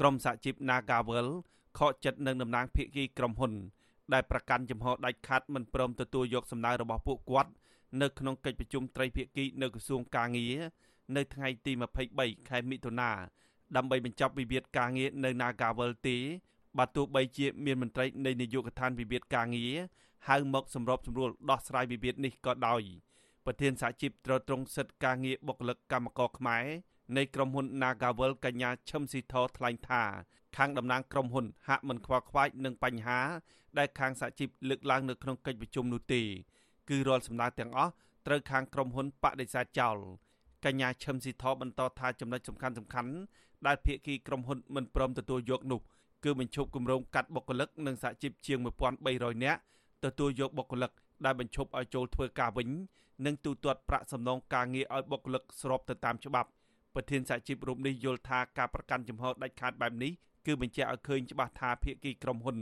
[0.00, 1.28] ក្រុមសហជីព Nagawal
[1.78, 3.52] ខកចិត្តនឹងតំណាងភាគីក្រុមហ៊ុន
[4.12, 7.50] ដែលប្រកាន់ចំហដាច់ខាត់មិនព្រមទទួលយកសំណើរបស់ពួកគាត់
[8.02, 10.56] នៅក្នុងកិច្ចប្រជុំត្រីភាគីនៅក្រសួងកាងារ
[11.16, 11.72] នៅថ្ងៃទី
[12.10, 13.10] 23ខែមិថុនា
[13.76, 16.16] ដើម្បីបញ្ចប់វិវាទការងារនៅ Nagawal ទេ
[16.78, 19.74] បើទោះបីជាមានមន្ត្រីនៃនាយកដ្ឋានវិវាទការងារ
[20.28, 22.82] ហៅមកសម្របសម្រួលដោះស្រាយវិវាទនេះក៏ដោយ
[23.44, 26.64] ប្រធានសហជីពត្រួតត្រងសិទ្ធិការងារបុគ្គលិកកម្មករខ្មែរ
[27.16, 30.02] នៃក្រុមហ៊ុន Nagawal កញ្ញាឈឹមស៊ីធថ្លែងថា
[30.56, 33.20] ខាងតំណាងក្រុមហ៊ុនហាក់មិនខ្វល់ខ្វាយនឹងបញ្ហា
[33.78, 36.22] ដែលខាងសហជីពលើកឡើងនៅក្នុងកិច្ចប្រជុំនោះទេ
[36.88, 37.92] គឺរាល់សំណើទាំងអស់
[38.26, 39.96] ត្រូវខាងក្រុមហ៊ុនបដិសេធចោល
[40.64, 43.12] កញ្ញាឈឹមស៊ីធបន្តថាចំណុចសំខាន់សំខាន់
[43.66, 45.80] ដែលភាគីក្រុមហ៊ុនមិនព្រមទទួលយកនោះ
[46.24, 48.58] គឺបញ្ឈប់គម្រោងកាត់បុគ្គលិកនិងសហជីពជាង
[49.02, 49.60] 1300នាក់
[50.04, 50.90] ទទួលយកបុគ្គលិក
[51.24, 52.68] ដែលបញ្ឈប់ឲ្យចូលធ្វើការវិញ
[53.26, 56.50] និងទូទាត់ប្រាក់សំណងការងារឲ្យបុគ្គលិកស្របទៅតាមច្បាប់
[56.94, 60.12] ប្រធានសហជីពរូបនេះយល់ថាការប្រកាន់ជំហរដាច់ខាតបែបនេះ
[60.46, 62.58] គឺបញ្ជាក់ឲ្យឃើញច្បាស់ថាភាគីក្រុមហ៊ុន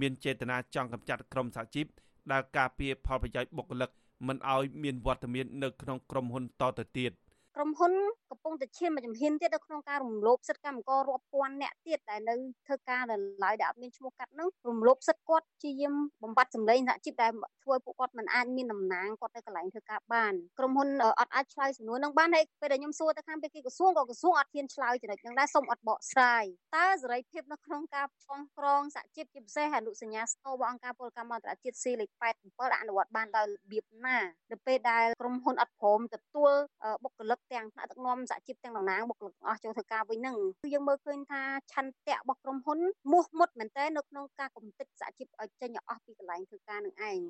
[0.00, 1.86] មានចេតនាចង់កម្ចាត់ក្រុមសហជីព
[2.32, 3.90] ដែលការពារផលប្រយោជន៍បុគ្គលិក
[4.26, 7.12] មិនឲ្យមានវត្តមាននៅក្នុងក្រុមហ៊ុនតទៅទៀត
[7.56, 7.92] ក្រុមហ៊ុន
[8.30, 12.34] កំពុងតែឈានមកជំហានទៀតនៅក្នុងការរំលោភសិទ្ធិកម្មកររាប់ពាន់អ្នកទៀតដែលនៅ
[12.66, 17.32] ធ្វើការនៅឡើយដែលអត់មានឈ្មោះកាត់នឹងរំលោភសិទ្ធិគាត់ជាយាមបំបត្តិសម្លេងសហជីពដែល
[17.64, 20.88] ធ្វើពួកគាត់មិនអាចមានតំណែងគាត់នៅកន្លែងធ្វើការបានក្រុមហ៊ុន
[21.20, 26.44] អត់អាចឆ្លើយសំណួរនឹងបានហើយពេលដែលខ្ញុំសួរទៅខាងពេគីក្រសួងក៏ក្រសួងអត់ហ៊ានឆ្លើយចំណុចនឹងដែរសូមអត់បកស្រាយ
[26.76, 32.10] តើសេរីភាពនៅក្នុងការចងក្រងសហជីពជាពិសេសអនុសញ្ញាស្នូរបស់អង្គការពលកម្មអន្តរជាតិ C លេខ
[32.44, 34.18] 87អនុវត្តបានដោយរបៀបណា
[34.52, 36.52] នៅពេលដែលក្រុមហ៊ុនអត់ព្រមទទួល
[37.04, 42.78] បុគ្គលិកទាំងថ្នាក់ដឹកនាំសហជីពទាំងតំណាងបុគ្គលិកអស់ចូលធ្វើការវិញហ្នឹងគឺយើងមើលឃើញថាឆន្ទៈរបស់ក្រុមហ៊ុន
[43.12, 47.20] មោះមុតមែនតើនៅក្នុងការកំទេចសហជីពឲ្យចេញអស់ពីកន្លែងធ្វើការនឹងឯង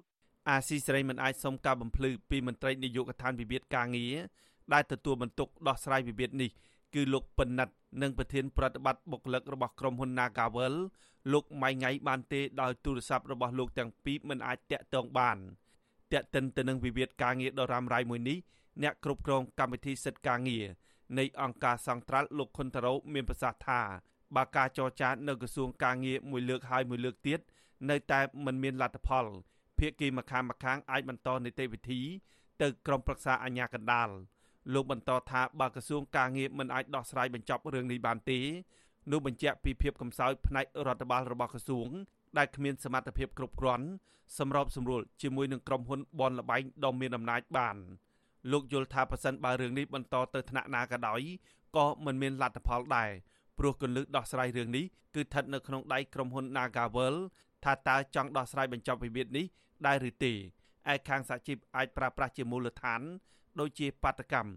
[0.48, 4.14] អាស៊ីសេរីមិនអាចសុំការបំភ្លឺពីមន្ត្រីនាយកដ្ឋានវិវាទការងារ
[4.72, 6.50] ដែលទទួលបន្ទុកដោះស្រាយវិវាទនេះ
[6.94, 10.74] គឺលោកពិនិត្យនិងប្រធានប្រតិបត្តិបុគ្គលិករបស់ក្រុមហ៊ុន Nagawal
[11.32, 15.36] លោកម៉ៃងៃបានទេដោយទូរស័ព្ទរបស់លោកទាំងពីរមិនអាចតាក់ទងបាន
[16.12, 18.38] តាក់ទិនទៅនឹងវិវាទការងារដ៏រ៉ាំរ៉ៃមួយនេះ
[18.82, 20.66] អ្នកគ្រប់គ្រងកម្មវិធីសិទ្ធិការងារ
[21.18, 23.80] នៃអង្គការសង្ត្រាល់លោកខុនតារ៉ូមានប្រសាសន៍ថា
[24.36, 27.40] បើការចរចានៅក្រសួងការងារមួយលើកហើយមួយលើកទៀត
[27.90, 29.26] នៅតែមិនមានលទ្ធផល
[29.78, 32.00] ភាគីម្ខាងម្ខាងអាចបន្តនីតិវិធី
[32.62, 34.08] ទៅក្រុមប្រឹក្សាអាជ្ញាកណ្ដាល
[34.74, 38.40] លោកបន្តថាបើក្រសួងការងារមិនអាចដោះស្រាយបញ្ចប់រឿងនេះបានទេ
[39.10, 41.88] នោះបញ្ជាក់ពីភាពកំសោយផ្នែករដ្ឋបាលរបស់ក្រសួង
[42.38, 43.86] ដែលគ្មានសមត្ថភាពគ្រប់គ្រាន់
[44.38, 47.76] សម្របសម្រួលជាមួយនឹងក្រុមហ៊ុនបនលបែងដ៏មានអំណាចបាន
[48.50, 51.20] លោកយល់ថាប៉ះសិនបើរឿងនេះបន្តទៅថ្នាក់ណាក៏ដោយ
[51.76, 53.10] ក៏មិនមានលទ្ធផលដែរ
[53.58, 57.16] ព្រោះគន្លឹះដោះស្រាយរឿងនេះគឺស្ថិតនៅក្នុងដៃក្រុមហ៊ុន Nagavel
[57.64, 59.46] ថាតើចង់ដោះស្រាយបញ្ចប់វិវាទនេះ
[59.86, 63.00] ដែរឬទេឯខាងសហជីពអាចប្រើប្រាស់ជាមូលដ្ឋាន
[63.60, 64.52] ដូចជាបាតកម្ម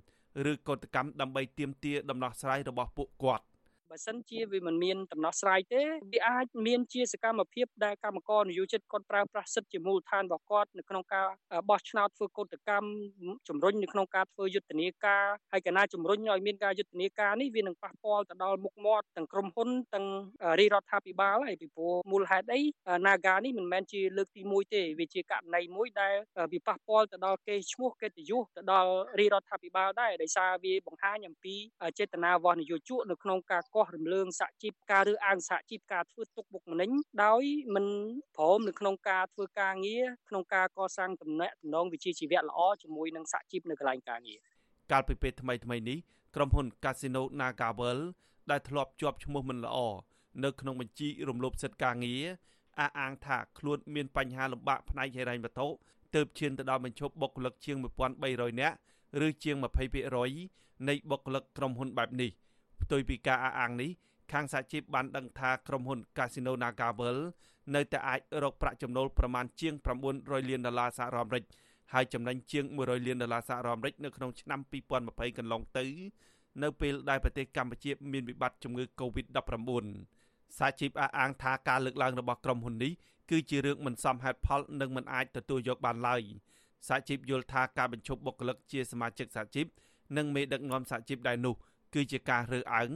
[0.52, 3.46] ឬកោតកម្មដើម្បីទាមទារដំណោះស្រាយរបស់ពួកគាត់
[3.92, 5.82] បើសិនជាវាមិនមានដំណោះស្រាយទេ
[6.14, 11.28] វាអាចមានជាសកម្មភាពដែលកម្មករនយោជិតគាត់ប្រើប្រាស់សិទ្ធិជាមូលដ្ឋានរបស់គាត់នៅក្នុងការ
[11.70, 12.88] បោះឆ្នោតធ្វើកោតកម្ម
[13.48, 20.08] ជំរុញនៅក្នុងការធ្វើយុទ្ធនាការហើយកណាជំរុញឲ្យមានការយុទ្ធនាការនេះវានឹងប៉ះពាល់ទៅដល់មុខមាត់ទាំងក្រុមហ៊ុនទាំង
[20.60, 22.62] រាជរដ្ឋាភិបាលហើយពីព្រោះមូលហេតុអី
[23.06, 26.14] Naga នេះមិនមែនជាលើកទី1ទេវាជាករណីមួយដែល
[26.54, 31.56] វាប៉ះពាល់ទៅដល់កេរ្តិ៍ឈ្មោះកិត្តិយសទៅដល់រាជរដ្ឋាភិបាលដែរដោយសារវាបង្ហាញអំពី
[32.00, 36.90] ចេតនារបស់នយោជកនៅក្នុងការកោះរំលើងសហជីពការរើសអើងសហជីពការធ្វើទុកបុកម្នេញ
[37.24, 37.44] ដោយ
[37.76, 37.86] មិន
[38.36, 44.40] ព្រមនៅក្នុងការធ្វើការងារក្នុងការកសាងទំនាក់ទំនងវិជ្ជាជីវៈល្អជាមួយនឹងសហជីពនៅកន្លែងការងារ
[44.92, 45.98] កាលពីពេលថ្មីថ្មីនេះ
[46.36, 48.00] ក្រុមហ៊ុន Casino Nagavel
[48.52, 49.78] ដែលធ្លាប់ជាប់ឈ្មោះមិនល្អ
[50.44, 52.24] នៅក្នុងបញ្ជីរំលោភសិទ្ធិការងារ
[52.80, 55.68] អះអាងថាខ្លួនមានបញ្ហាលំបាកផ្នែកហិរញ្ញវត្ថុ
[56.16, 57.78] ទើបឈានទៅដល់បញ្ឈប់បុគ្គលិកជាង
[58.20, 58.76] 1300នាក់
[59.26, 59.56] ឬជាង
[60.22, 62.32] 20%នៃបុគ្គលិកក្រុមហ៊ុនបែបនេះ។
[62.82, 63.92] ផ្ទុយពីការអះអាងនេះ
[64.32, 67.18] ខាងសហជីពបានដឹងថាក្រុមហ៊ុន Casino Nagavel
[67.76, 69.74] នៅតែអាចរកប្រាក់ចំណូលប្រមាណជាង
[70.12, 71.44] 900លានដុល្លារសហរដ្ឋអាមេរិក
[71.94, 74.60] ហើយចំណេញជាង100លានដុល្លារសហរដ្ឋអាមេរិកនៅក្នុងឆ្នាំ
[75.00, 75.86] 2020កន្លងទៅ
[76.64, 79.86] នៅពេលដែលប្រទេសកម្ពុជាមានវិបត្តិជំងឺ Covid-19
[80.58, 82.92] សហជីពអះអាងថាការលើកឡើងរបស់ក្រុមហ៊ុននេះ
[83.32, 86.22] គឺជារឿងមិនសមហេតុផលនិងមិនអាចទទួលយកបានឡើយ
[86.88, 89.66] សហជីពយល់ថាការបញ្ឈប់បុគ្គលិកជាសមាជិកសហជីព
[90.18, 91.56] និងមេដឹកនាំសហជីពដែរនោះ
[91.94, 92.92] គឺជាការរើសអើង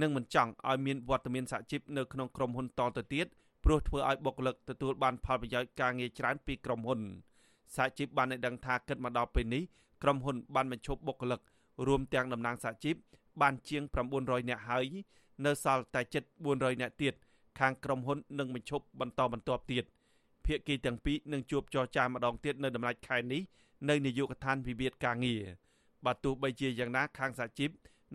[0.00, 3.26] និងមិនចង់ឲ្យមានវត្តមានសហជីពនៅក្នុងក្រុមហ៊ុនតទៅទៀត
[3.64, 7.00] ព្រោះធ្វើឲ្យបុគ្គលិកទទួលបានផលប្រយោជន៍ការងារច្រើនពីក្រុមហ៊ុន
[7.76, 9.62] សហជីពបានឲ្យដឹងថាគិតមកដល់ពេលនេះ
[10.02, 11.40] ក្រុមហ៊ុនបានបញ្ឈប់បុគ្គលិក
[11.86, 12.96] រួមទាំងតំណាងសហជីព
[13.42, 13.82] បានជាង
[14.16, 14.86] 900នាក់ហើយ
[15.46, 16.22] នៅសល់តែជិត
[16.52, 17.14] 400នាក់ទៀត
[17.58, 19.84] ខាងក្រុមហ៊ុននឹងបញ្ឈប់បន្តបន្ទាប់ទៀត
[20.46, 23.42] ភាគីទាំងពីរនឹងជួបចរចាម្ដងទៀតនៅដំណាច់ខែនេះ
[23.88, 25.42] នៅនាយកដ្ឋានវិវាទការងារ
[26.04, 27.70] បើទោះបីជាយ៉ាងណាខាងសហជីព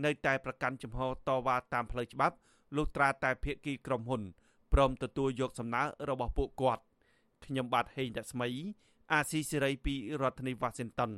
[0.06, 2.36] នៅតែប្រកាន់ជំហរតវ៉ាតាមផ្លូវច្បាប់
[2.76, 4.22] លុះត្រាតែភាគីក្រុមហ៊ុន
[4.74, 6.84] ព្រមទទួលយកសំណើរបស់ពួកគាត់
[7.46, 8.50] ខ្ញុំបាទហេងរស្មី
[9.14, 11.12] អាស៊ីសេរីពីរដ្ឋធានី Washington